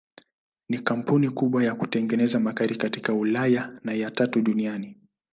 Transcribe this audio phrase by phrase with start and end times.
[0.69, 4.97] Ni kampuni kubwa ya kutengeneza magari katika Ulaya na ya tatu duniani.